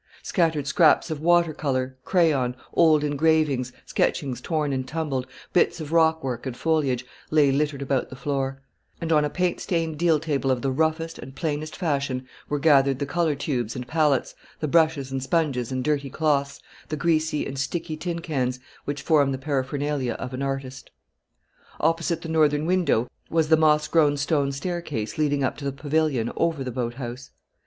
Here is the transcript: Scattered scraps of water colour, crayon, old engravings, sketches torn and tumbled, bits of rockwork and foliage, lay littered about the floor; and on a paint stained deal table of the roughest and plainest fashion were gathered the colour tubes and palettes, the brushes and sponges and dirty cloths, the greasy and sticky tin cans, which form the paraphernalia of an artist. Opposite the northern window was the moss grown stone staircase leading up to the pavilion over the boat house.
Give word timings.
Scattered 0.23 0.65
scraps 0.65 1.11
of 1.11 1.21
water 1.21 1.53
colour, 1.53 1.95
crayon, 2.05 2.55
old 2.73 3.03
engravings, 3.03 3.71
sketches 3.85 4.41
torn 4.41 4.73
and 4.73 4.87
tumbled, 4.87 5.27
bits 5.53 5.79
of 5.79 5.91
rockwork 5.93 6.47
and 6.47 6.57
foliage, 6.57 7.05
lay 7.29 7.51
littered 7.51 7.83
about 7.83 8.09
the 8.09 8.15
floor; 8.15 8.63
and 8.99 9.11
on 9.11 9.23
a 9.23 9.29
paint 9.29 9.59
stained 9.59 9.99
deal 9.99 10.19
table 10.19 10.49
of 10.49 10.63
the 10.63 10.71
roughest 10.71 11.19
and 11.19 11.35
plainest 11.35 11.75
fashion 11.77 12.27
were 12.49 12.57
gathered 12.57 12.97
the 12.97 13.05
colour 13.05 13.35
tubes 13.35 13.75
and 13.75 13.87
palettes, 13.87 14.33
the 14.59 14.67
brushes 14.67 15.11
and 15.11 15.21
sponges 15.21 15.71
and 15.71 15.83
dirty 15.83 16.09
cloths, 16.09 16.59
the 16.89 16.97
greasy 16.97 17.45
and 17.45 17.59
sticky 17.59 17.95
tin 17.95 18.21
cans, 18.21 18.59
which 18.85 19.03
form 19.03 19.31
the 19.31 19.37
paraphernalia 19.37 20.13
of 20.13 20.33
an 20.33 20.41
artist. 20.41 20.89
Opposite 21.79 22.23
the 22.23 22.27
northern 22.29 22.65
window 22.65 23.07
was 23.29 23.49
the 23.49 23.55
moss 23.55 23.87
grown 23.87 24.17
stone 24.17 24.51
staircase 24.51 25.19
leading 25.19 25.43
up 25.43 25.57
to 25.57 25.65
the 25.65 25.71
pavilion 25.71 26.31
over 26.37 26.63
the 26.63 26.71
boat 26.71 26.95
house. 26.95 27.29